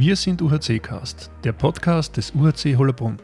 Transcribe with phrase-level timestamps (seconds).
[0.00, 3.16] Wir sind UHC Cast, der Podcast des UHC Hollerbrunn.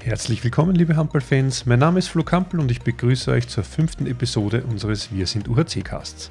[0.00, 1.64] Herzlich willkommen, liebe Handballfans.
[1.64, 5.48] Mein Name ist Flo Kampel und ich begrüße euch zur fünften Episode unseres Wir sind
[5.48, 6.30] UHC Casts.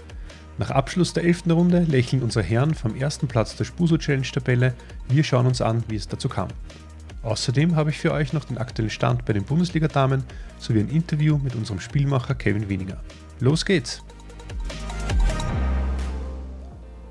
[0.60, 4.76] Nach Abschluss der elften Runde lächeln unsere Herren vom ersten Platz der Spuso Challenge Tabelle.
[5.08, 6.50] Wir schauen uns an, wie es dazu kam.
[7.24, 10.24] Außerdem habe ich für euch noch den aktuellen Stand bei den Bundesliga-Damen
[10.60, 13.02] sowie ein Interview mit unserem Spielmacher Kevin Weniger.
[13.40, 14.04] Los geht's!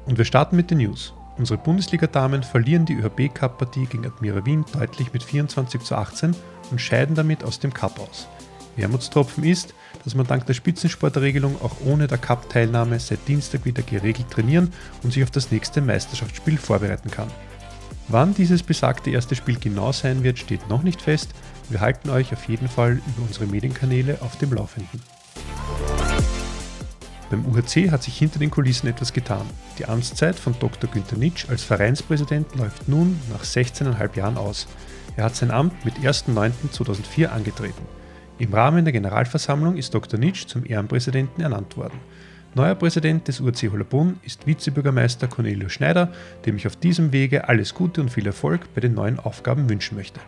[0.09, 1.12] Und wir starten mit den News.
[1.37, 6.35] Unsere Bundesliga-Damen verlieren die ÖHB-Cup-Partie gegen Admira Wien deutlich mit 24 zu 18
[6.71, 8.27] und scheiden damit aus dem Cup aus.
[8.77, 14.30] Wermutstropfen ist, dass man dank der Spitzensportregelung auch ohne der Cup-Teilnahme seit Dienstag wieder geregelt
[14.30, 17.29] trainieren und sich auf das nächste Meisterschaftsspiel vorbereiten kann.
[18.09, 21.33] Wann dieses besagte erste Spiel genau sein wird, steht noch nicht fest.
[21.69, 25.02] Wir halten euch auf jeden Fall über unsere Medienkanäle auf dem Laufenden.
[27.29, 29.47] Beim UHC hat sich hinter den Kulissen etwas getan.
[29.78, 30.91] Die Amtszeit von Dr.
[30.91, 34.66] Günter Nitsch als Vereinspräsident läuft nun nach 16,5 Jahren aus.
[35.16, 37.87] Er hat sein Amt mit 1.9.2004 angetreten.
[38.38, 40.18] Im Rahmen der Generalversammlung ist Dr.
[40.18, 42.01] Nitsch zum Ehrenpräsidenten ernannt worden.
[42.57, 46.13] Neuer Präsident des UAC Hollerbrunn ist Vizebürgermeister Cornelio Schneider,
[46.45, 49.96] dem ich auf diesem Wege alles Gute und viel Erfolg bei den neuen Aufgaben wünschen
[49.96, 50.18] möchte.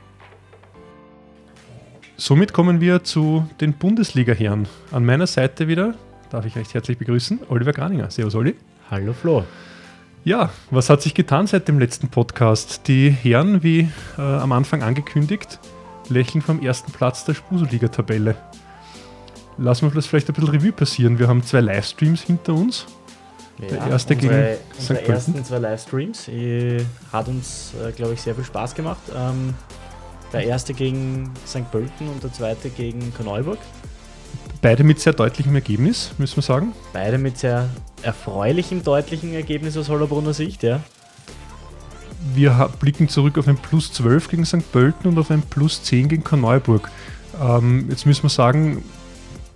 [2.17, 4.69] Somit kommen wir zu den Bundesliga-Herren.
[4.93, 5.95] An meiner Seite wieder
[6.31, 7.41] darf ich recht herzlich begrüßen.
[7.49, 8.11] Oliver Graninger.
[8.11, 8.55] Servus, Olli.
[8.91, 9.45] Hallo, Flo.
[10.25, 12.89] Ja, was hat sich getan seit dem letzten Podcast?
[12.89, 13.89] Die Herren, wie
[14.19, 15.61] äh, am Anfang angekündigt,
[16.09, 18.35] lächeln vom ersten Platz der Spuso-Liga-Tabelle.
[19.59, 21.21] Lassen wir das vielleicht ein bisschen Revue passieren.
[21.21, 22.87] Wir haben zwei Livestreams hinter uns.
[23.61, 28.21] Ja, der erste unsere, gegen unsere ersten zwei Livestreams äh, hat uns, äh, glaube ich,
[28.21, 29.03] sehr viel Spaß gemacht.
[29.15, 29.55] Ähm,
[30.33, 31.71] der erste gegen St.
[31.71, 33.59] Pölten und der zweite gegen Korneuburg.
[34.63, 36.73] Beide mit sehr deutlichem Ergebnis, müssen wir sagen.
[36.93, 37.71] Beide mit sehr
[38.03, 40.81] erfreulichem, deutlichem Ergebnis aus Hollerbrunner Sicht, ja.
[42.35, 44.71] Wir blicken zurück auf ein Plus 12 gegen St.
[44.71, 46.91] Pölten und auf ein Plus 10 gegen Korneuburg.
[47.41, 48.85] Ähm, jetzt müssen wir sagen,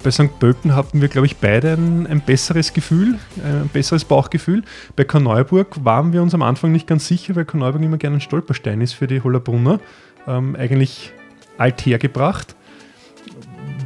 [0.02, 0.38] bei St.
[0.38, 4.62] Pölten hatten wir, glaube ich, beide ein, ein, besseres Gefühl, ein besseres Bauchgefühl.
[4.96, 8.20] Bei Korneuburg waren wir uns am Anfang nicht ganz sicher, weil Korneuburg immer gerne ein
[8.22, 9.80] Stolperstein ist für die Hollerbrunner.
[10.26, 11.12] Ähm, eigentlich
[11.58, 12.56] althergebracht.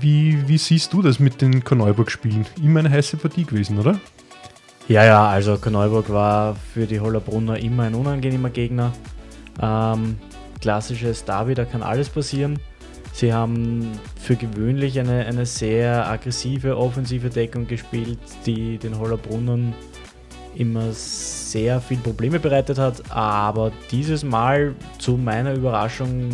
[0.01, 2.47] Wie, wie siehst du das mit den Korneuburg-Spielen?
[2.63, 3.99] Immer eine heiße Partie gewesen, oder?
[4.89, 8.93] Ja, ja, also Korneuburg war für die Hollerbrunner immer ein unangenehmer Gegner.
[9.61, 10.19] Ähm,
[10.61, 12.59] klassisches Derby, da kann alles passieren.
[13.13, 19.75] Sie haben für gewöhnlich eine, eine sehr aggressive offensive Deckung gespielt, die den Hollerbrunnern
[20.55, 26.31] immer sehr viel Probleme bereitet hat, aber dieses Mal zu meiner Überraschung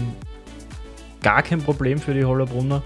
[1.23, 2.83] gar kein Problem für die Hollerbrunner.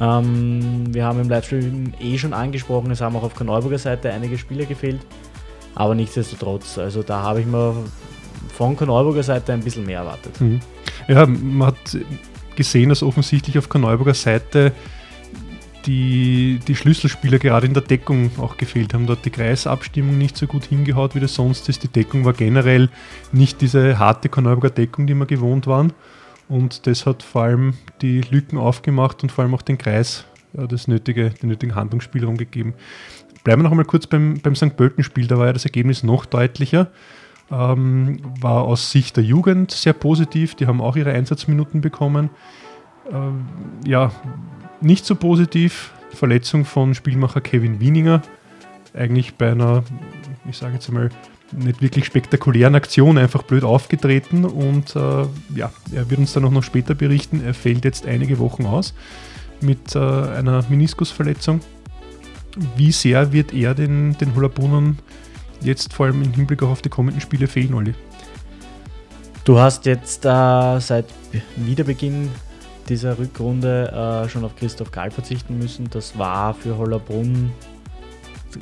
[0.00, 4.12] Ähm, wir haben im Livestream eh schon angesprochen, es haben auch auf der Neuburger Seite
[4.12, 5.00] einige Spieler gefehlt.
[5.74, 7.74] Aber nichtsdestotrotz, also da habe ich mir
[8.52, 10.40] von Korneuburger Seite ein bisschen mehr erwartet.
[10.40, 10.60] Mhm.
[11.06, 11.96] Ja, man hat
[12.56, 14.72] gesehen, dass offensichtlich auf Korneuburger Seite
[15.86, 19.06] die, die Schlüsselspieler gerade in der Deckung auch gefehlt haben.
[19.06, 21.82] Dort die Kreisabstimmung nicht so gut hingehaut, wie das sonst ist.
[21.82, 22.90] Die Deckung war generell
[23.32, 25.92] nicht diese harte Korneuburger Deckung, die wir gewohnt waren.
[26.48, 30.66] Und das hat vor allem die Lücken aufgemacht und vor allem auch den Kreis ja,
[30.66, 32.74] das nötige, den nötigen Handlungsspielraum gegeben.
[33.44, 34.76] Bleiben wir noch einmal kurz beim, beim St.
[34.76, 36.90] Pölten-Spiel, da war ja das Ergebnis noch deutlicher.
[37.50, 42.30] Ähm, war aus Sicht der Jugend sehr positiv, die haben auch ihre Einsatzminuten bekommen.
[43.10, 43.46] Ähm,
[43.86, 44.12] ja,
[44.80, 48.22] nicht so positiv, Verletzung von Spielmacher Kevin Wieninger,
[48.94, 49.82] eigentlich bei einer,
[50.48, 51.10] ich sage jetzt einmal,
[51.52, 56.50] nicht wirklich spektakulären Aktion einfach blöd aufgetreten und äh, ja, er wird uns dann auch
[56.50, 58.94] noch später berichten, er fällt jetzt einige Wochen aus
[59.60, 61.60] mit äh, einer Meniskusverletzung.
[62.76, 64.98] Wie sehr wird er den, den Hullabrunern
[65.60, 67.94] jetzt vor allem im Hinblick auf die kommenden Spiele fehlen, Olli?
[69.44, 71.06] Du hast jetzt äh, seit
[71.56, 72.30] Wiederbeginn
[72.88, 75.88] dieser Rückrunde äh, schon auf Christoph Gahl verzichten müssen.
[75.90, 77.50] Das war für Hollerbrunn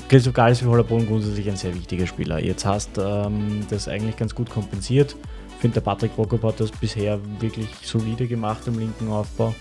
[0.09, 2.43] Christoph Gahl ist für Hollerbrunn grundsätzlich ein sehr wichtiger Spieler.
[2.43, 5.16] Jetzt hast ähm, das eigentlich ganz gut kompensiert.
[5.51, 9.55] Ich finde, der Patrick Prokop hat das bisher wirklich solide gemacht im linken Aufbau.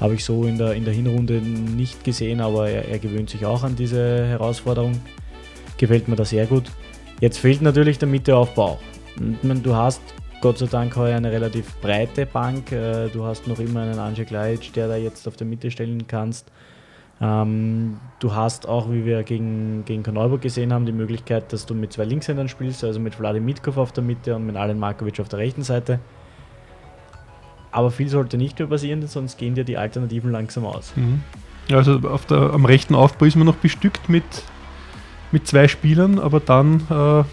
[0.00, 3.44] Habe ich so in der, in der Hinrunde nicht gesehen, aber er, er gewöhnt sich
[3.44, 5.00] auch an diese Herausforderung.
[5.76, 6.70] Gefällt mir das sehr gut.
[7.20, 8.78] Jetzt fehlt natürlich der Mitteaufbau
[9.62, 10.00] du hast
[10.40, 12.72] Gott sei Dank heuer eine relativ breite Bank.
[12.72, 16.06] Äh, du hast noch immer einen Anje Klajic, der da jetzt auf der Mitte stellen
[16.06, 16.50] kannst.
[17.20, 21.74] Ähm, du hast auch, wie wir gegen, gegen Korneuburg gesehen haben, die Möglichkeit, dass du
[21.74, 25.20] mit zwei Linkshändern spielst, also mit Vladimir Mitkov auf der Mitte und mit Alen Markovic
[25.20, 26.00] auf der rechten Seite.
[27.72, 30.92] Aber viel sollte nicht mehr passieren, sonst gehen dir die Alternativen langsam aus.
[30.96, 31.22] Mhm.
[31.70, 34.24] Also auf der, am rechten Aufbau ist man noch bestückt mit
[35.32, 37.24] mit zwei Spielern, aber dann äh,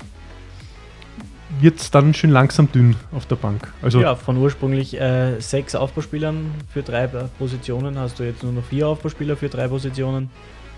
[1.60, 3.74] wird es dann schön langsam dünn auf der Bank.
[3.82, 8.64] Also ja, von ursprünglich äh, sechs Aufbauspielern für drei Positionen hast du jetzt nur noch
[8.64, 10.30] vier Aufbauspieler für drei Positionen.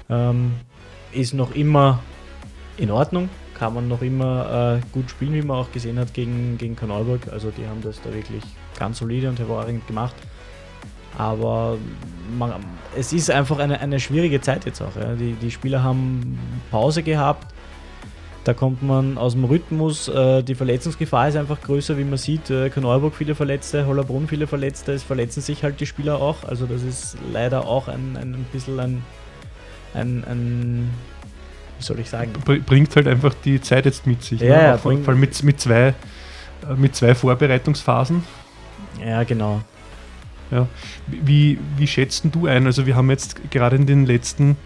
[0.09, 0.53] Ähm,
[1.11, 1.99] ist noch immer
[2.77, 6.57] in Ordnung, kann man noch immer äh, gut spielen, wie man auch gesehen hat gegen,
[6.57, 7.21] gegen Kanalburg.
[7.31, 8.43] Also die haben das da wirklich
[8.77, 10.15] ganz solide und hervorragend gemacht.
[11.17, 11.77] Aber
[12.37, 12.53] man,
[12.95, 14.95] es ist einfach eine, eine schwierige Zeit jetzt auch.
[14.95, 15.15] Ja.
[15.15, 16.39] Die, die Spieler haben
[16.71, 17.53] Pause gehabt.
[18.49, 20.07] Da kommt man aus dem Rhythmus.
[20.07, 22.49] Äh, die Verletzungsgefahr ist einfach größer, wie man sieht.
[22.49, 24.91] Äh, Korneuburg viele Verletzte, Hollerbrunn viele Verletzte.
[24.91, 26.43] Es verletzen sich halt die Spieler auch.
[26.45, 29.03] Also das ist leider auch ein, ein, ein bisschen ein,
[29.93, 30.89] ein, ein
[31.77, 32.33] wie soll ich sagen?
[32.65, 34.41] Bringt halt einfach die Zeit jetzt mit sich.
[34.41, 34.63] Ja, ne?
[34.63, 35.93] ja, vor allem mit, mit, zwei, äh,
[36.75, 38.23] mit zwei Vorbereitungsphasen.
[39.05, 39.61] Ja, genau.
[40.49, 40.67] Ja.
[41.05, 42.65] Wie, wie schätzt du ein?
[42.65, 44.57] Also wir haben jetzt gerade in den letzten,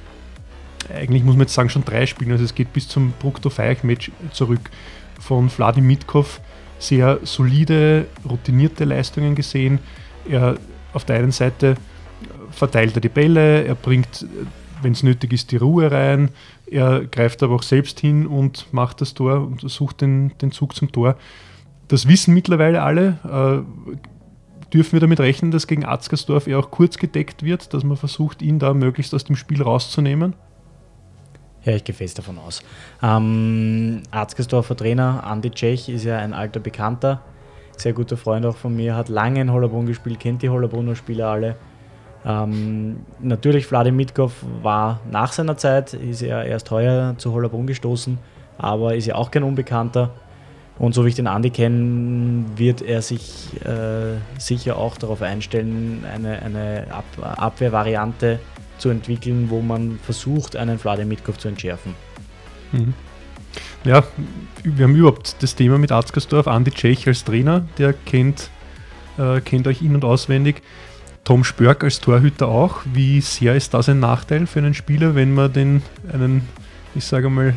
[0.89, 4.11] eigentlich muss man jetzt sagen, schon drei Spielen, also es geht bis zum Brukto Feich-Match
[4.31, 4.69] zurück,
[5.19, 6.41] von Vladim Mitkov
[6.79, 9.79] sehr solide, routinierte Leistungen gesehen.
[10.27, 10.57] Er
[10.93, 11.75] auf der einen Seite
[12.51, 14.25] verteilt er die Bälle, er bringt,
[14.81, 16.29] wenn es nötig ist, die Ruhe rein,
[16.69, 20.75] er greift aber auch selbst hin und macht das Tor und sucht den, den Zug
[20.75, 21.15] zum Tor.
[21.87, 23.19] Das wissen mittlerweile alle.
[23.23, 23.93] Äh,
[24.73, 28.41] dürfen wir damit rechnen, dass gegen Atzgersdorf er auch kurz gedeckt wird, dass man versucht,
[28.41, 30.33] ihn da möglichst aus dem Spiel rauszunehmen?
[31.65, 32.61] Ja, ich gehe fest davon aus.
[33.01, 37.21] Ähm, Arzgersdorfer Trainer Andi Tschech ist ja ein alter Bekannter,
[37.77, 41.27] sehr guter Freund auch von mir, hat lange in Hollerbrunn gespielt, kennt die Hollerbrunner Spieler
[41.27, 41.55] alle.
[42.25, 48.17] Ähm, natürlich, Vladim Mitkov war nach seiner Zeit, ist er erst heuer zu Hollerbrunn gestoßen,
[48.57, 50.11] aber ist ja auch kein Unbekannter.
[50.79, 56.03] Und so wie ich den Andi kenne, wird er sich äh, sicher auch darauf einstellen,
[56.11, 58.52] eine, eine Ab Abwehrvariante zu
[58.89, 61.95] entwickeln, wo man versucht, einen Vladimir Mitkov zu entschärfen.
[62.71, 62.93] Mhm.
[63.83, 64.03] Ja,
[64.63, 66.47] wir haben überhaupt das Thema mit Arzgersdorf.
[66.47, 68.49] Andi Tschech als Trainer, der kennt,
[69.17, 70.61] äh, kennt euch in- und auswendig.
[71.23, 72.81] Tom Spörk als Torhüter auch.
[72.85, 75.81] Wie sehr ist das ein Nachteil für einen Spieler, wenn man den
[76.11, 76.47] einen,
[76.95, 77.53] ich sage mal,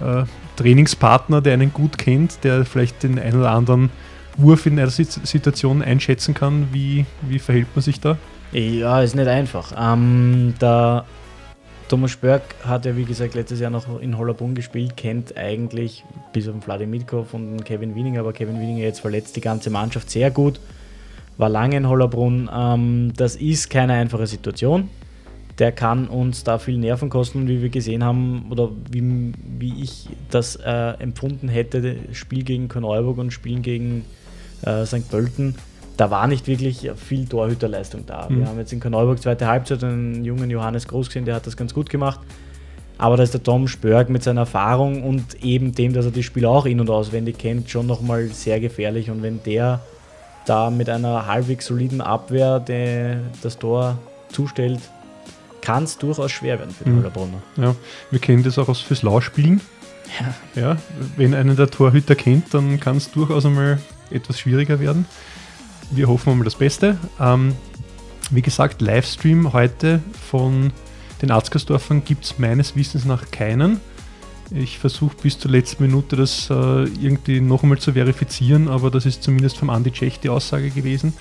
[0.00, 0.24] äh,
[0.56, 3.90] Trainingspartner, der einen gut kennt, der vielleicht den einen oder anderen
[4.36, 6.68] Wurf in einer Situation einschätzen kann.
[6.72, 8.18] Wie, wie verhält man sich da?
[8.52, 9.72] Ja, ist nicht einfach.
[9.78, 11.04] Ähm, der
[11.88, 16.48] Thomas Spörk hat ja, wie gesagt, letztes Jahr noch in Hollerbrunn gespielt, kennt eigentlich bis
[16.48, 20.30] auf Vladimir Mitkov und Kevin Wieninger, aber Kevin Wieninger jetzt verletzt die ganze Mannschaft sehr
[20.30, 20.60] gut,
[21.36, 22.50] war lange in Hollerbrunn.
[22.52, 24.88] Ähm, das ist keine einfache Situation
[25.60, 30.08] der kann uns da viel Nerven kosten, wie wir gesehen haben, oder wie, wie ich
[30.30, 34.06] das äh, empfunden hätte, Spiel gegen Korneuburg und Spielen gegen
[34.62, 35.08] äh, St.
[35.10, 35.54] Pölten.
[36.00, 38.26] Da war nicht wirklich viel Torhüterleistung da.
[38.26, 38.38] Mhm.
[38.38, 41.58] Wir haben jetzt in Korneuburg zweite Halbzeit einen jungen Johannes Groß gesehen, der hat das
[41.58, 42.20] ganz gut gemacht.
[42.96, 46.22] Aber da ist der Tom Spörg mit seiner Erfahrung und eben dem, dass er die
[46.22, 49.10] Spieler auch in- und auswendig kennt, schon nochmal sehr gefährlich.
[49.10, 49.80] Und wenn der
[50.46, 52.60] da mit einer halbwegs soliden Abwehr
[53.42, 53.98] das Tor
[54.30, 54.80] zustellt,
[55.60, 57.04] kann es durchaus schwer werden für die mhm.
[57.58, 57.74] Ja,
[58.10, 59.60] wir kennen das auch aus fürs Lauspielen.
[60.54, 60.62] Ja.
[60.62, 60.76] ja.
[61.18, 63.80] Wenn einen der Torhüter kennt, dann kann es durchaus einmal
[64.10, 65.04] etwas schwieriger werden.
[65.92, 66.98] Wir hoffen mal das Beste.
[67.18, 67.56] Ähm,
[68.30, 70.00] wie gesagt, Livestream heute
[70.30, 70.72] von
[71.20, 73.80] den Arzgersdorfern gibt es meines Wissens nach keinen.
[74.52, 79.04] Ich versuche bis zur letzten Minute das äh, irgendwie noch einmal zu verifizieren, aber das
[79.04, 81.14] ist zumindest vom Andi Tschech die Aussage gewesen.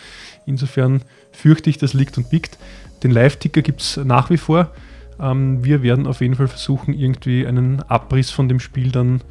[0.45, 2.59] Insofern fürchte ich, das liegt und biegt.
[3.03, 4.71] Den Live-Ticker gibt es nach wie vor.
[5.19, 9.21] Ähm, wir werden auf jeden Fall versuchen, irgendwie einen Abriss von dem Spiel dann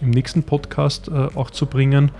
[0.00, 2.10] im nächsten Podcast äh, auch zu bringen.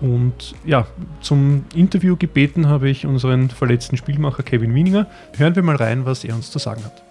[0.00, 0.86] Und ja,
[1.20, 5.06] zum Interview gebeten habe ich unseren verletzten Spielmacher Kevin Wieninger.
[5.36, 7.02] Hören wir mal rein, was er uns zu sagen hat.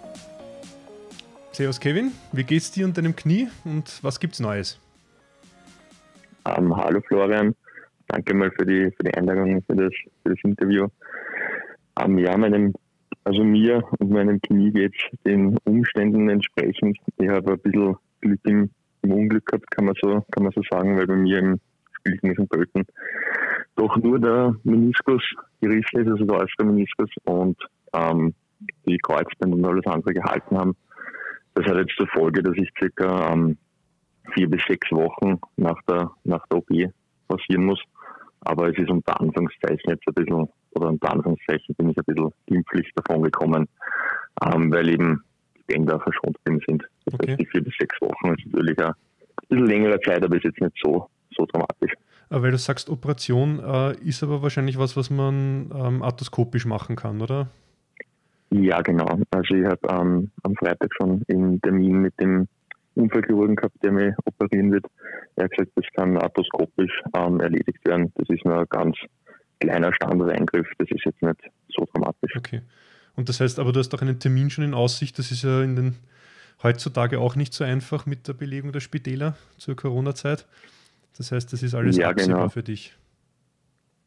[1.52, 4.80] Servus Kevin, wie geht's dir und deinem Knie und was gibt's Neues?
[6.46, 7.54] Um, ähm, hallo Florian,
[8.08, 9.92] danke mal für die, für die Einladung für das,
[10.24, 10.88] für das Interview.
[12.02, 12.74] Um, ähm, ja, meinem
[13.26, 16.98] also mir und meinem Knie geht es den Umständen entsprechend.
[17.18, 18.70] Ich habe ein bisschen Glück im,
[19.02, 21.60] im, Unglück gehabt, kann man so, kann man so sagen, weil bei mir im
[22.18, 22.50] St.
[22.50, 22.86] Pölten
[23.80, 25.24] doch nur der Meniskus
[25.62, 27.58] gerissen ist, also der äußere Meniskus und
[27.94, 28.34] ähm,
[28.86, 30.76] die Kreuzbänder und alles andere gehalten haben.
[31.54, 33.58] Das hat jetzt zur Folge, dass ich circa ähm,
[34.34, 36.70] vier bis sechs Wochen nach der, nach der OP
[37.28, 37.82] passieren muss.
[38.42, 42.32] Aber es ist unter Anführungszeichen jetzt ein bisschen oder unter Anführungszeichen bin ich ein bisschen
[42.48, 43.68] glimpflich davon gekommen,
[44.46, 45.24] ähm, weil eben
[45.58, 46.84] die Bänder verschont sind.
[47.06, 47.32] Das okay.
[47.32, 48.94] heißt, die vier bis sechs Wochen ist natürlich ein
[49.48, 51.08] bisschen längere Zeit, aber ist jetzt nicht so,
[51.40, 51.94] so dramatisch.
[52.30, 57.22] Weil du sagst, Operation äh, ist aber wahrscheinlich was, was man ähm, arthroskopisch machen kann,
[57.22, 57.48] oder?
[58.52, 59.06] Ja, genau.
[59.32, 62.48] Also ich habe ähm, am Freitag schon einen Termin mit dem
[62.96, 64.86] Unfallchirurgen gehabt, der mich operieren wird.
[65.36, 68.12] Er hat gesagt, das kann arthroskopisch ähm, erledigt werden.
[68.16, 68.96] Das ist nur ein ganz
[69.60, 70.68] kleiner Standardeingriff.
[70.78, 72.36] Das ist jetzt nicht so dramatisch.
[72.38, 72.62] Okay.
[73.16, 75.18] Und das heißt aber, du hast auch einen Termin schon in Aussicht.
[75.20, 75.96] Das ist ja in den
[76.64, 80.46] heutzutage auch nicht so einfach mit der Belegung der Spitäler zur Corona-Zeit.
[81.18, 82.50] Das heißt, das ist alles Ja, absehbar genau.
[82.50, 82.96] für dich.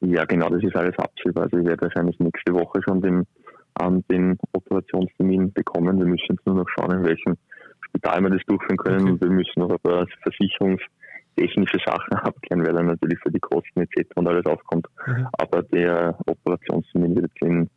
[0.01, 1.45] Ja, genau, das ist alles absehbar.
[1.45, 3.25] Also ich werde wahrscheinlich nächste Woche schon den,
[3.81, 5.99] ähm, den Operationstermin bekommen.
[5.99, 7.37] Wir müssen jetzt nur noch schauen, in welchem
[7.89, 9.01] Spital wir das durchführen können.
[9.03, 9.11] Okay.
[9.13, 13.81] Und wir müssen noch ein paar versicherungstechnische Sachen abklären, weil dann natürlich für die Kosten
[13.81, 14.09] etc.
[14.17, 14.87] und alles aufkommt.
[15.07, 15.29] Mhm.
[15.39, 17.69] Aber der Operationstermin wird jetzt in,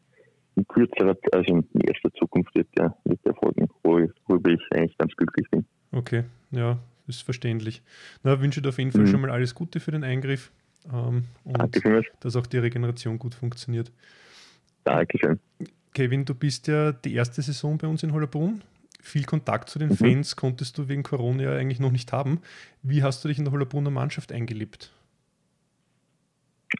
[0.55, 4.97] in kürzerer, also in erster Zukunft wird der, wird der folgen, wo- worüber ich eigentlich
[4.97, 5.65] ganz glücklich bin.
[5.91, 6.77] Okay, ja,
[7.07, 7.81] ist verständlich.
[8.23, 9.07] Na, wünsche dir auf jeden Fall Mhm.
[9.07, 10.51] schon mal alles Gute für den Eingriff
[10.91, 12.05] ähm, und Danke vielmals.
[12.19, 13.91] dass auch die Regeneration gut funktioniert.
[14.83, 15.39] Dankeschön.
[15.93, 18.61] Kevin, du bist ja die erste Saison bei uns in Hollerbrunn.
[19.01, 19.95] Viel Kontakt zu den Mhm.
[19.95, 22.41] Fans konntest du wegen Corona ja eigentlich noch nicht haben.
[22.81, 24.91] Wie hast du dich in der Hollerbrunner Mannschaft eingelebt?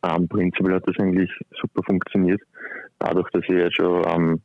[0.03, 2.41] Ähm, prinzipiell hat das eigentlich super funktioniert.
[2.99, 4.41] Dadurch, dass ich ja schon ähm,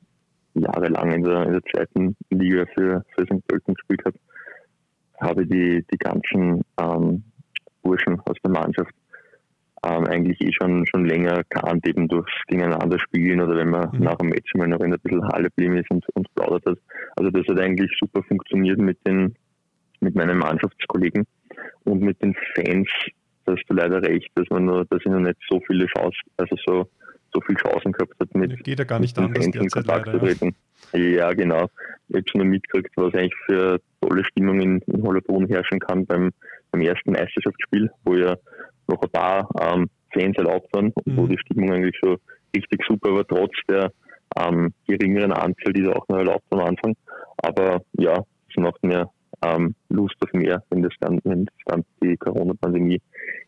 [0.55, 3.47] jahrelang in der, in der zweiten Liga für, für St.
[3.49, 4.19] Pölten gespielt habe,
[5.21, 7.23] habe ich die, die ganzen ähm,
[7.83, 8.93] Burschen aus der Mannschaft
[9.83, 14.01] ähm, eigentlich eh schon, schon länger kannt, eben durchs Gegeneinander spielen oder wenn man Mhm.
[14.05, 16.79] nach dem Match mal noch in ein bisschen Halle geblieben ist und, und plaudert hat.
[17.17, 19.35] Also das hat eigentlich super funktioniert mit den
[20.03, 21.27] mit meinen Mannschaftskollegen
[21.85, 22.89] und mit den Fans,
[23.45, 26.21] da hast du leider recht, dass man nur, dass ich noch nicht so viele Chancen,
[26.39, 26.91] also so,
[27.35, 29.71] so viele Chancen gehabt hat mit, Geht ja gar nicht mit anders den Fans in
[29.71, 30.19] Kontakt zu Ja.
[30.23, 30.57] treten.
[30.95, 31.69] Ja, genau.
[32.09, 36.31] Ich habe schon mitgekriegt, was eigentlich für tolle Stimmung in, in Hollerbrunn herrschen kann beim,
[36.71, 38.37] beim ersten Meisterschaftsspiel, wo ja
[38.89, 41.29] noch ein paar ähm, Fans erlaubt waren und wo Mhm.
[41.29, 42.17] die Stimmung eigentlich schon
[42.55, 43.93] richtig super war, trotz der
[44.37, 46.95] ähm, geringeren Anzahl, die da auch noch erlaubt am Anfang.
[47.39, 49.09] Aber ja, es macht mir
[49.43, 53.01] ähm, Lust auf mehr, wenn das dann, wenn das dann die Corona-Pandemie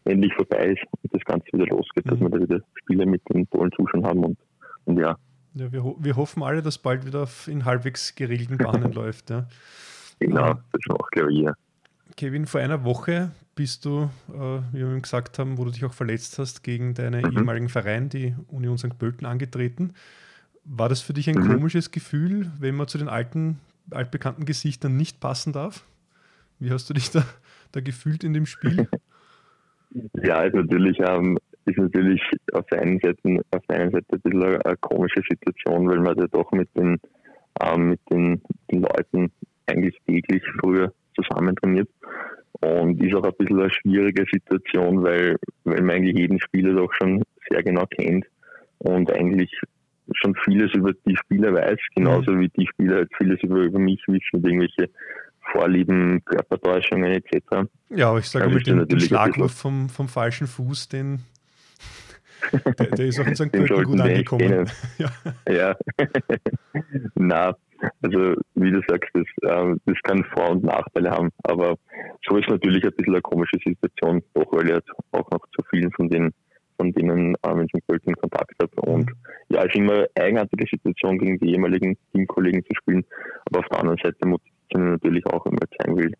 [0.04, 2.24] endlich vorbei ist und das Ganze wieder losgeht, dass Mhm.
[2.24, 4.38] wir da wieder Spiele mit den tollen Zuschauern haben und,
[4.86, 5.16] und ja,
[5.54, 9.30] Ja, wir, ho wir hoffen alle, dass bald wieder in halbwegs geregelten Bahnen läuft.
[9.30, 9.46] Ja.
[10.26, 11.52] Genau, das macht glaube ich ja.
[12.16, 15.84] Kevin, vor einer Woche bist du, äh, wie wir ihm gesagt haben, wo du dich
[15.84, 17.38] auch verletzt hast, gegen deinen Mhm.
[17.38, 18.98] ehemaligen Verein, die Union St.
[18.98, 19.94] Pölten, angetreten.
[20.64, 21.40] War das für dich ein Mhm.
[21.40, 23.60] komisches Gefühl, wenn man zu den alten,
[23.90, 25.84] altbekannten Gesichtern nicht passen darf?
[26.58, 27.24] Wie hast du dich da,
[27.72, 28.88] da gefühlt in dem Spiel?
[30.22, 31.36] Ja, ist natürlich, ähm,
[31.66, 32.22] ist natürlich
[32.54, 36.00] auf der einen Seite, auf der einen Seite ein bisschen eine, eine komische Situation, weil
[36.00, 36.98] man ja doch mit den,
[37.60, 39.30] ähm, mit den, den Leuten
[39.66, 41.88] eigentlich täglich früher zusammen trainiert.
[42.60, 46.92] Und ist auch ein bisschen eine schwierige Situation, weil, weil man eigentlich jeden Spieler doch
[46.94, 48.24] schon sehr genau kennt
[48.78, 49.50] und eigentlich
[50.14, 54.02] schon vieles über die Spieler weiß, genauso wie die Spieler halt vieles über, über mich
[54.06, 54.90] wissen, irgendwelche
[55.50, 57.68] Vorlieben, Körpertäuschungen etc.
[57.90, 61.20] Ja, aber ich sage den, den natürlich ein Schlagwurf vom, vom falschen Fuß, den,
[62.78, 63.52] der, der ist auch in St.
[63.52, 64.70] Pölten gut angekommen.
[64.98, 65.10] Ja.
[65.48, 65.76] Ja,
[67.14, 67.56] na,
[68.02, 71.76] also wie du sagst, das, ähm, das kann Vor- und Nachteile haben, aber
[72.28, 75.62] so ist natürlich ein bisschen eine komische Situation, doch weil ich halt auch noch zu
[75.70, 76.32] vielen von den
[76.76, 77.86] von denen ähm, in St.
[77.86, 78.90] Pölten in Kontakt habe.
[78.90, 79.10] Und
[79.50, 83.04] ja, es ist immer eine eigenartige Situation, gegen die ehemaligen Teamkollegen zu spielen,
[83.46, 86.12] aber auf der anderen Seite motiviert natürlich auch, wenn man zeigen will,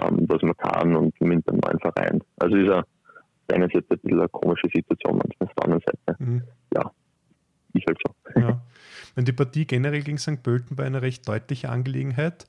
[0.00, 2.22] ähm, was man kann und mit einem neuen Verein.
[2.38, 2.84] Also ist eine, auf
[3.50, 6.42] der einen Seite ein bisschen eine komische Situation, manchmal auf der anderen Seite Mhm.
[7.74, 8.14] ist halt so.
[9.16, 10.42] Wenn die Partie generell gegen St.
[10.42, 12.46] Pölten war eine recht deutliche Angelegenheit.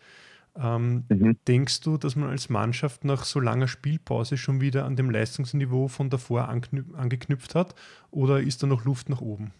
[0.62, 1.38] Ähm, Mhm.
[1.48, 5.88] Denkst du, dass man als Mannschaft nach so langer Spielpause schon wieder an dem Leistungsniveau
[5.88, 7.76] von davor angeknüpft hat?
[8.12, 9.52] Oder ist da noch Luft nach oben?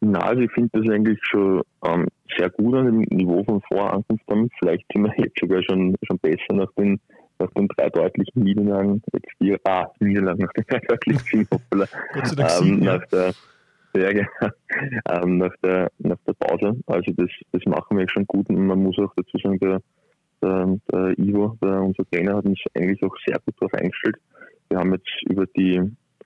[0.00, 4.24] Na, also ich finde das eigentlich schon ähm, sehr gut an dem Niveau von Vorankunft
[4.30, 4.50] haben.
[4.58, 7.00] Vielleicht sind wir jetzt sogar schon, schon besser nach den,
[7.38, 9.02] nach den drei deutlichen Niederlagen.
[9.12, 11.86] Jetzt die, ah, Niederlagen nach den drei deutlichen hoppala.
[12.12, 13.32] Gott sei Dank ähm, nach der,
[13.94, 14.28] genau,
[15.10, 16.76] ähm, nach der, nach der Pause.
[16.86, 19.80] Also das, das machen wir schon gut und man muss auch dazu sagen, der,
[20.42, 24.16] der, der Ivo, der, unser Trainer, hat uns eigentlich auch sehr gut darauf eingestellt.
[24.68, 25.80] Wir haben jetzt über die,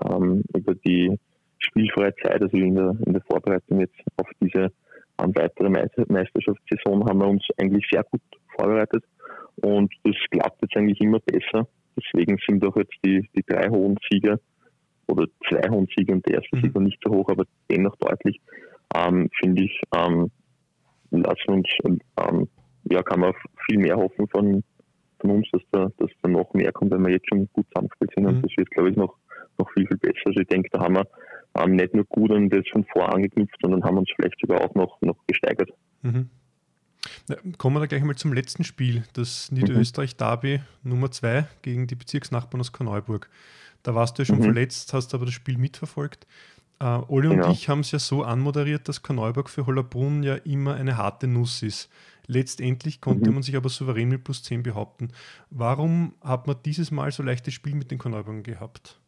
[0.05, 1.19] ähm, über die
[1.59, 4.73] spielfreie Zeit, also in der, in der Vorbereitung jetzt auf diese
[5.21, 8.23] ähm, weitere Meister Meisterschaftssaison haben wir uns eigentlich sehr gut
[8.57, 9.05] vorbereitet
[9.57, 11.67] und das klappt jetzt eigentlich immer besser.
[11.97, 14.39] Deswegen sind auch jetzt die, die drei hohen Sieger
[15.09, 16.61] oder zwei hohen Sieger und der erste Mhm.
[16.61, 18.41] Sieg war nicht so hoch, aber dennoch deutlich,
[18.95, 20.31] ähm, finde ich, ähm,
[21.11, 22.49] lassen uns, ähm,
[22.91, 23.33] ja, kann man
[23.67, 24.63] viel mehr hoffen von,
[25.21, 28.11] von uns, dass da, dass da noch mehr kommt, weil wir jetzt schon gut zusammengespielt
[28.15, 28.29] sind Mhm.
[28.37, 29.17] und das wird, glaube ich, noch,
[29.59, 30.27] noch viel, viel besser.
[30.27, 31.07] Also ich denke, da haben wir
[31.59, 34.75] ähm, nicht nur gut an das von vor angeknüpft, sondern haben uns vielleicht sogar auch
[34.75, 35.71] noch, noch gesteigert.
[36.03, 36.29] Mhm.
[37.29, 41.95] Na, kommen wir da gleich mal zum letzten Spiel, das Niederösterreich-Derby Nummer 2 gegen die
[41.95, 43.29] Bezirksnachbarn aus Korneuburg.
[43.89, 44.43] Da warst du ja schon mhm.
[44.43, 46.27] verletzt, hast aber das Spiel mitverfolgt.
[46.79, 47.47] Uh, Olli genau.
[47.47, 51.27] und ich haben es ja so anmoderiert, dass Korneuburg für Hollerbrunn ja immer eine harte
[51.27, 51.91] Nuss ist.
[52.27, 53.37] Letztendlich konnte mhm.
[53.37, 55.09] man sich aber souverän mit plus 10 behaupten.
[55.49, 59.01] Warum hat man dieses Mal so leichtes Spiel mit den Korneuburgern gehabt?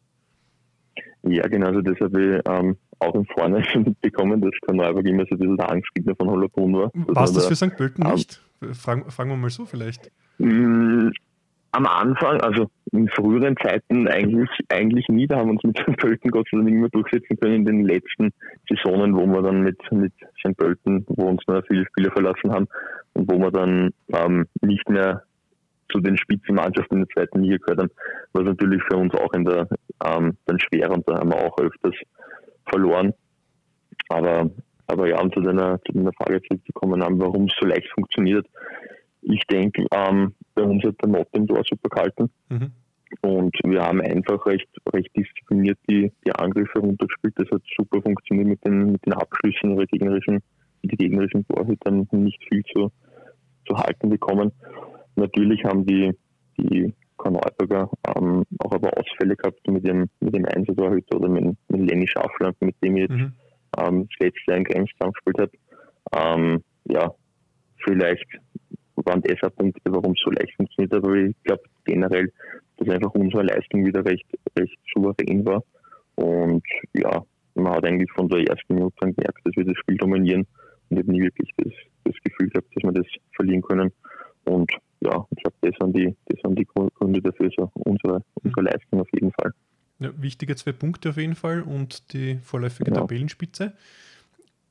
[1.21, 5.25] Ja, genau, also das habe ich ähm, auch im Vorne schon mitbekommen, dass Korneuburg immer
[5.29, 6.91] so ein bisschen der Angstgegner von Hollerbrunn war.
[6.95, 7.77] War es das für St.
[7.77, 8.41] Pölten ähm, nicht?
[8.73, 10.09] Fragen, fragen wir mal so vielleicht.
[11.73, 15.27] Am Anfang, also in früheren Zeiten eigentlich, eigentlich nie.
[15.27, 15.97] Da haben wir uns mit St.
[15.97, 18.31] Pölten Gott sei Dank immer durchsetzen können in den letzten
[18.67, 20.57] Saisonen, wo wir dann mit, mit St.
[20.57, 22.67] Pölten, wo uns noch viele Spieler verlassen haben
[23.13, 25.23] und wo wir dann ähm, nicht mehr
[25.91, 27.91] zu den Spitzenmannschaften in der zweiten Liga gehört haben,
[28.33, 29.67] was natürlich für uns auch in der
[30.05, 31.95] ähm, dann schwer und da haben wir auch öfters
[32.65, 33.13] verloren.
[34.09, 34.49] Aber
[34.91, 38.45] aber ja, um zu deiner, zu deiner Frage zurückzukommen, warum es so leicht funktioniert.
[39.21, 42.29] Ich denke, ähm, bei uns hat der Motto im Tor super gehalten.
[42.49, 42.71] Mhm.
[43.21, 47.33] Und wir haben einfach recht, recht diszipliniert die, die Angriffe runtergespielt.
[47.37, 50.39] Das hat super funktioniert mit den, mit den Abschlüssen ihrer gegnerischen,
[50.83, 52.91] die gegnerischen Torhütern nicht viel zu,
[53.67, 54.51] zu halten bekommen.
[55.15, 56.11] Natürlich haben die,
[56.57, 61.89] die Korneuburger ähm, auch aber Ausfälle gehabt mit dem, mit dem Einzeltorhüter oder mit, mit
[61.89, 63.33] Lenny Schaffler, mit dem ich jetzt mhm.
[63.77, 65.51] ähm, das letzte Jahr in Grenzkampf gespielt habe.
[66.15, 67.13] Ähm, ja,
[67.83, 68.25] vielleicht
[69.05, 72.31] waren das auch Punkte, warum es so leicht funktioniert hat, aber ich glaube generell,
[72.77, 74.25] dass einfach unsere Leistung wieder recht,
[74.57, 75.63] recht souverän war.
[76.15, 77.23] Und ja,
[77.55, 80.45] man hat eigentlich von der ersten Minute an gemerkt, dass wir das Spiel dominieren
[80.89, 83.91] und ich habe nie wirklich das, das Gefühl gehabt, dass wir das verlieren können.
[84.43, 88.61] Und ja, ich glaube, das sind die, das sind die Gründe dafür, so unsere, unsere
[88.61, 89.53] Leistung auf jeden Fall.
[89.99, 92.97] Ja, wichtige zwei Punkte auf jeden Fall und die vorläufige ja.
[92.97, 93.73] Tabellenspitze.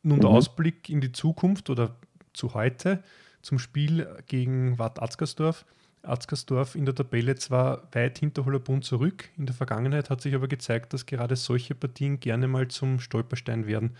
[0.02, 0.36] Nun der mhm.
[0.36, 1.96] Ausblick in die Zukunft oder
[2.32, 3.02] zu heute
[3.42, 5.64] zum Spiel gegen Watt Atzgersdorf.
[6.02, 10.48] Atzgersdorf in der Tabelle zwar weit hinter Hollerbrunn zurück, in der Vergangenheit hat sich aber
[10.48, 13.96] gezeigt, dass gerade solche Partien gerne mal zum Stolperstein werden.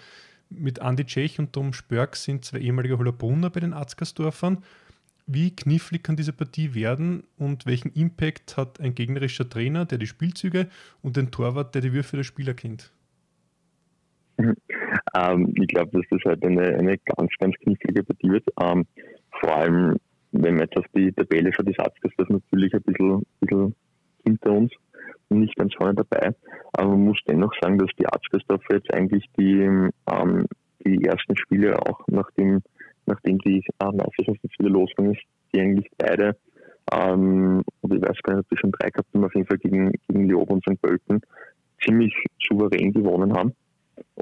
[0.48, 4.64] Mit Andy Tschech und Tom Spörk sind zwei ehemalige Hollerbrunner bei den Atzgersdorfern.
[5.26, 10.08] Wie knifflig kann diese Partie werden und welchen Impact hat ein gegnerischer Trainer, der die
[10.08, 10.68] Spielzüge
[11.02, 12.92] und den Torwart, der die Würfe der Spieler kennt?
[15.14, 18.44] Ähm, ich glaube, dass das halt eine, eine ganz, ganz knifflige Partie wird.
[18.60, 18.86] Ähm,
[19.40, 19.96] vor allem,
[20.32, 23.74] wenn man jetzt auf die Tabelle schaut, ist Arztgast natürlich ein bisschen, bisschen
[24.24, 24.72] hinter uns
[25.28, 26.34] und nicht ganz vorne dabei.
[26.72, 29.62] Aber man muss dennoch sagen, dass die Arztgastorf jetzt eigentlich die,
[30.10, 30.46] ähm,
[30.84, 32.62] die ersten Spiele auch nach dem,
[33.06, 36.36] nachdem die äh, Meisterschaft jetzt wieder losgegangen ist, die eigentlich beide,
[36.92, 39.58] ähm, und ich weiß gar nicht, ob die schon drei gehabt haben, auf jeden Fall
[39.58, 40.80] gegen, gegen Leob und St.
[40.80, 41.20] Pölten,
[41.84, 42.14] ziemlich
[42.48, 43.54] souverän gewonnen haben.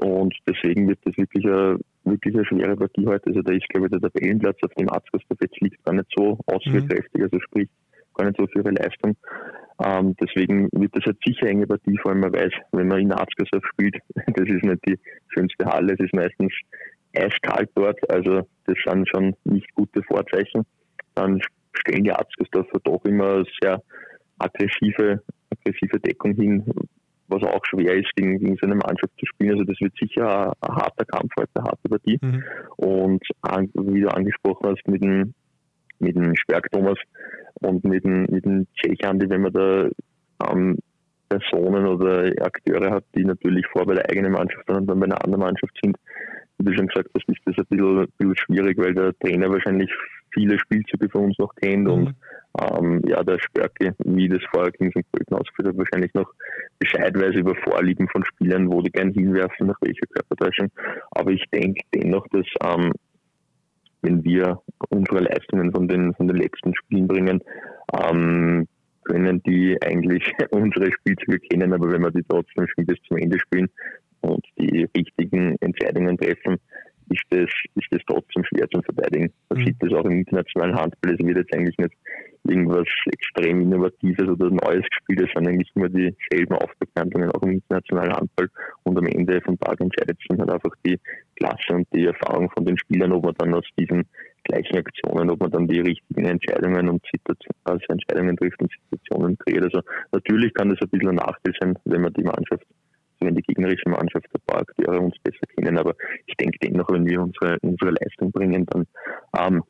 [0.01, 3.27] Und deswegen wird das wirklich eine, wirklich eine schwere Partie heute.
[3.27, 6.37] Also da ist, glaube ich, der Tabellenplatz, auf dem Arztgasthof jetzt liegt, gar nicht so
[6.47, 7.69] aussagekräftig, also sprich
[8.15, 9.15] gar nicht so für ihre Leistung.
[9.83, 13.11] Ähm, deswegen wird das halt sicher enge Partie, vor allem man weiß, wenn man in
[13.11, 16.53] Arztgasthof spielt, das ist nicht die schönste Halle, es ist meistens
[17.15, 20.65] eiskalt dort, also das sind schon nicht gute Vorzeichen.
[21.15, 21.41] Dann
[21.73, 23.81] stellen die Arztgastdorfer doch immer sehr
[24.37, 26.63] aggressive, aggressive Deckung hin,
[27.29, 29.51] was auch schwer ist, gegen, gegen seine Mannschaft zu spielen.
[29.51, 32.19] Also das wird sicher ein, ein harter Kampf heute, eine harte Partie.
[32.21, 32.43] Mhm.
[32.77, 35.33] Und an, wie du angesprochen hast, mit dem,
[35.99, 36.97] mit dem Sperk Thomas
[37.61, 39.89] und mit dem, mit dem Tschechandi, wenn man da
[40.51, 40.77] ähm,
[41.29, 45.23] Personen oder Akteure hat, die natürlich vor bei der eigenen Mannschaft und dann bei einer
[45.23, 45.95] anderen Mannschaft sind,
[46.59, 49.49] wie du schon gesagt hast, ist das ein bisschen, ein bisschen schwierig, weil der Trainer
[49.49, 49.91] wahrscheinlich
[50.33, 51.91] viele Spielzüge von uns noch kennt mhm.
[51.91, 52.15] und
[52.59, 55.09] ähm, ja, der Spörke, wie das vorher gegen St.
[55.11, 56.31] Pölten ausgeführt hat, wahrscheinlich noch
[56.79, 60.69] Bescheid weiß über Vorlieben von Spielern, wo die gern hinwerfen, nach welcher Körpertäuschung.
[61.11, 62.91] Aber ich denke dennoch, dass ähm,
[64.01, 67.41] wenn wir unsere Leistungen von den, von den letzten Spielen bringen,
[67.93, 68.67] ähm,
[69.03, 73.39] können die eigentlich unsere Spielzüge kennen, aber wenn wir die trotzdem schon bis zum Ende
[73.39, 73.69] spielen
[74.21, 76.57] und die richtigen Entscheidungen treffen,
[77.09, 79.31] ist das, ist das trotzdem schwer zu verteidigen.
[79.49, 79.65] Man mhm.
[79.65, 81.13] sieht das auch im internationalen Handball.
[81.13, 81.93] Es wird jetzt eigentlich nicht
[82.47, 85.21] irgendwas extrem Innovatives oder Neues gespielt.
[85.21, 88.49] Es sind eigentlich immer dieselben Aufbekanntungen auch im internationalen Handball.
[88.83, 90.99] Und am Ende vom Tag entscheidet sich dann halt einfach die
[91.35, 94.05] Klasse und die Erfahrung von den Spielern, ob man dann aus diesen
[94.43, 97.01] gleichen Aktionen, ob man dann die richtigen Entscheidungen und
[97.65, 99.63] also Entscheidungen trifft und Situationen kreiert.
[99.63, 102.65] Also natürlich kann das ein bisschen ein Nachteil sein, wenn man die Mannschaft
[103.59, 105.77] wenn die gegnerische Mannschaft ein paar Akteure uns besser kennen.
[105.77, 105.95] Aber
[106.25, 108.85] ich denke dennoch, wenn wir unsere, unsere Leistung bringen, dann
[109.37, 109.63] ähm,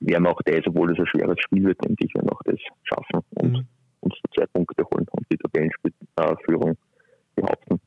[0.00, 2.58] werden wir auch das, obwohl es ein schweres Spiel wird, denke ich, werden auch das
[2.84, 3.66] schaffen und mhm.
[4.00, 6.76] uns zwei Punkte holen und die Tabellenführung
[7.36, 7.80] behaupten.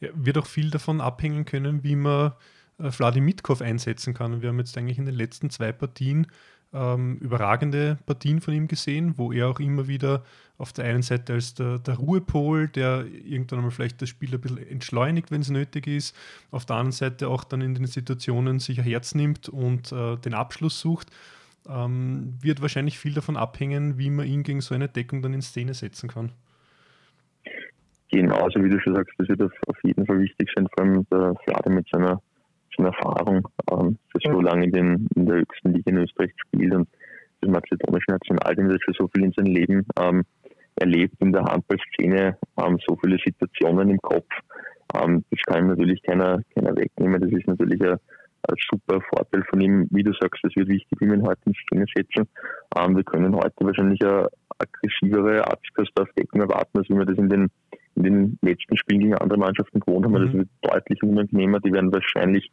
[0.00, 2.32] Ja, wird auch viel davon abhängen können, wie man
[2.78, 4.32] äh, Vladi Mitkov einsetzen kann.
[4.32, 6.28] Und wir haben jetzt eigentlich in den letzten zwei Partien
[6.72, 10.24] ähm, überragende Partien von ihm gesehen, wo er auch immer wieder
[10.58, 14.40] auf der einen Seite als der, der Ruhepol, der irgendwann mal vielleicht das Spiel ein
[14.40, 16.16] bisschen entschleunigt, wenn es nötig ist,
[16.50, 20.16] auf der anderen Seite auch dann in den Situationen sich ein Herz nimmt und äh,
[20.16, 21.08] den Abschluss sucht.
[21.68, 25.42] Ähm, wird wahrscheinlich viel davon abhängen, wie man ihn gegen so eine Deckung dann in
[25.42, 26.32] Szene setzen kann.
[28.10, 31.34] Genauso wie du schon sagst, das wird auf jeden Fall wichtig sein, vor allem der
[31.44, 32.22] Flade mit seiner
[32.76, 36.74] seiner Erfahrung, ähm, für so lange in, den, in der höchsten Liga in Österreich gespielt
[36.74, 36.88] und
[37.40, 40.22] das mazedonische Nationalteam hat schon so viel in seinem Leben ähm,
[40.80, 44.28] erlebt in der Handballszene, ähm, so viele Situationen im Kopf.
[44.94, 47.20] Ähm, das kann natürlich keiner, keiner wegnehmen.
[47.20, 47.98] Das ist natürlich ein,
[48.48, 49.88] ein super Vorteil von ihm.
[49.90, 52.28] Wie du sagst, es wird wichtig, wie wir ihn heute in Szene setzen.
[52.78, 57.50] Ähm, wir können heute wahrscheinlich eine aggressivere Abschlussaufdeckung erwarten, als wie wir das in den
[57.96, 60.12] in den letzten Spielen gegen andere Mannschaften gewohnt haben.
[60.12, 60.26] Mhm.
[60.26, 61.60] Das wird deutlich unangenehmer.
[61.60, 62.50] Die werden wahrscheinlich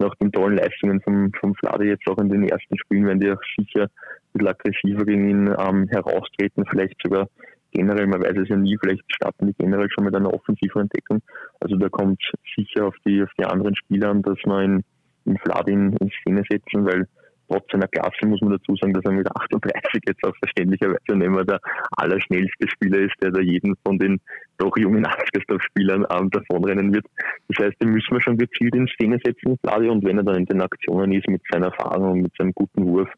[0.00, 3.30] nach den tollen Leistungen vom, vom Flade jetzt auch in den ersten Spielen, werden die
[3.30, 3.88] auch sicher ein
[4.32, 7.28] bisschen aggressiver gegen ihn ähm, heraustreten, vielleicht sogar
[7.72, 11.22] generell, man weiß es ja nie, vielleicht starten die generell schon mit einer offensiven Entdeckung.
[11.60, 12.20] Also da kommt
[12.56, 14.84] sicher auf die, auf die anderen Spieler an, dass man in,
[15.26, 17.06] in Flade in, Szene setzen, weil
[17.48, 21.30] trotz seiner Klasse muss man dazu sagen, dass er mit 38 jetzt auch verständlicherweise nicht
[21.30, 21.60] mehr der
[21.96, 24.20] allerschnellste Spieler ist, der da jeden von den
[24.58, 27.06] doch jungen Askersdorf-Spielern ähm, davonrennen wird.
[27.48, 30.36] Das heißt, den müssen wir schon gezielt in Szene setzen, Flavio, und wenn er dann
[30.36, 33.08] in den Aktionen ist mit seiner Erfahrung und mit seinem guten Wurf,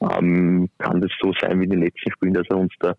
[0.00, 2.94] ähm, kann das so sein wie in den letzten Spielen, dass er uns da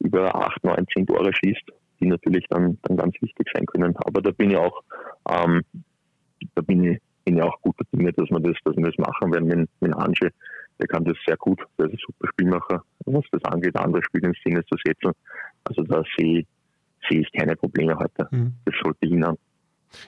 [0.00, 3.96] über 8, 9, 10 Tore schießt, die natürlich dann, dann ganz wichtig sein können.
[3.98, 4.82] Aber da bin ich auch,
[5.28, 5.62] ähm,
[6.54, 9.32] da bin ich bin ja auch guter Dinge, dass wir das, dass wir das machen
[9.32, 10.32] werden mit, mit Ange.
[10.78, 14.28] Der kann das sehr gut, der ist ein super Spielmacher, was das angeht, andere Spiele
[14.28, 15.12] in Szene zu setzen.
[15.64, 16.44] Also da sehe,
[17.08, 18.26] sehe ich keine Probleme heute.
[18.30, 18.54] Mhm.
[18.64, 19.38] Das sollte hinhauen.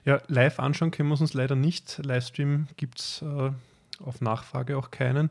[0.04, 2.00] Ja, live anschauen können wir uns leider nicht.
[2.04, 3.50] Livestream gibt es äh,
[4.02, 5.30] auf Nachfrage auch keinen.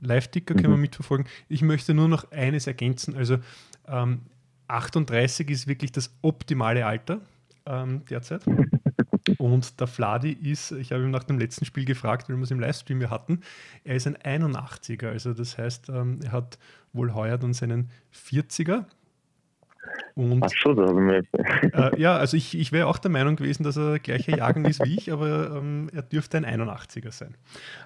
[0.00, 0.76] Live-Ticker können mhm.
[0.76, 1.26] wir mitverfolgen.
[1.48, 3.16] Ich möchte nur noch eines ergänzen.
[3.16, 3.38] Also
[3.86, 4.20] ähm,
[4.68, 7.20] 38 ist wirklich das optimale Alter
[7.66, 8.42] ähm, derzeit.
[9.38, 12.50] Und der Fladi ist, ich habe ihn nach dem letzten Spiel gefragt, weil wir es
[12.50, 13.40] im Livestream ja hatten,
[13.84, 15.08] er ist ein 81er.
[15.08, 16.58] Also das heißt, ähm, er hat
[16.92, 18.84] wohl heuer dann seinen 40er.
[20.18, 21.22] Und, Ach so, da haben wir
[21.92, 24.84] äh, Ja, also ich, ich wäre auch der Meinung gewesen, dass er gleicher Jahrgang ist
[24.84, 27.36] wie ich, aber ähm, er dürfte ein 81er sein.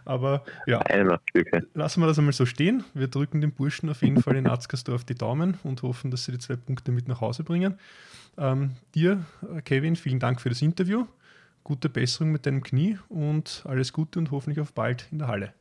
[0.07, 1.61] Aber ja, 81, okay.
[1.75, 2.85] lassen wir das einmal so stehen.
[2.95, 6.33] Wir drücken den Burschen auf jeden Fall in Arzgersdorf die Daumen und hoffen, dass sie
[6.33, 7.79] die zwei Punkte mit nach Hause bringen.
[8.38, 9.27] Ähm, dir,
[9.66, 11.05] Kevin, vielen Dank für das Interview
[11.64, 15.53] gute Besserung mit deinem Knie und alles Gute und hoffentlich auf bald in der Halle.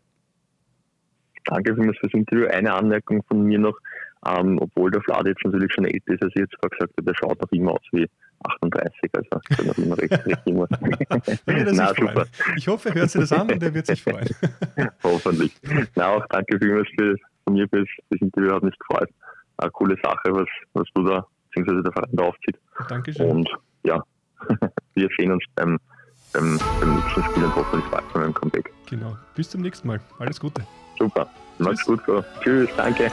[1.45, 2.47] Danke vielmals fürs Interview.
[2.47, 3.77] Eine Anmerkung von mir noch,
[4.25, 7.03] ähm, obwohl der Vlad jetzt natürlich schon älter ist, als ich jetzt vorher gesagt habe,
[7.03, 8.07] der schaut noch immer aus wie
[8.43, 10.67] 38, also noch immer recht, recht jung
[11.45, 12.25] Na, super.
[12.55, 14.29] Ich hoffe, er hört sich das an und er wird sich freuen.
[15.03, 15.53] Hoffentlich.
[15.95, 19.09] Na, auch danke vielmals für, von mir fürs, fürs Interview, hat mich gefreut.
[19.57, 22.57] Eine coole Sache, was, was du da, beziehungsweise der Verein da aufzieht.
[22.89, 23.29] Dankeschön.
[23.29, 23.49] Und
[23.83, 24.03] ja,
[24.95, 25.77] wir sehen uns beim
[26.33, 28.71] beim, beim nächsten Spiel und hoffentlich bald von einem Comeback.
[28.89, 29.17] Genau.
[29.35, 29.99] Bis zum nächsten Mal.
[30.19, 30.65] Alles Gute.
[30.97, 31.29] Super.
[31.57, 32.01] Mach's gut.
[32.41, 32.69] Tschüss.
[32.77, 33.11] Danke.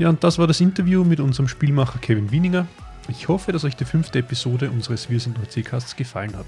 [0.00, 2.66] Ja, und das war das Interview mit unserem Spielmacher Kevin Wieninger.
[3.08, 6.46] Ich hoffe, dass euch die fünfte Episode unseres Wir sind OC-Casts gefallen hat.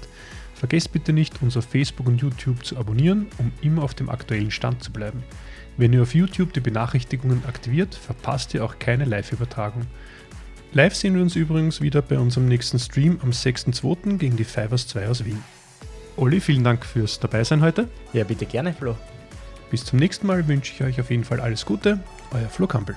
[0.55, 4.49] Vergesst bitte nicht, uns auf Facebook und YouTube zu abonnieren, um immer auf dem aktuellen
[4.49, 5.21] Stand zu bleiben.
[5.77, 9.85] Wenn ihr auf YouTube die Benachrichtigungen aktiviert, verpasst ihr auch keine Live-Übertragung.
[10.71, 14.17] Live sehen wir uns übrigens wieder bei unserem nächsten Stream am 6.2.
[14.17, 15.43] gegen die Fivers 2 aus Wien.
[16.17, 17.87] Olli, vielen Dank fürs Dabeisein heute.
[18.13, 18.97] Ja, bitte gerne, Flo.
[19.69, 21.99] Bis zum nächsten Mal wünsche ich euch auf jeden Fall alles Gute.
[22.31, 22.95] Euer Flo Campbell.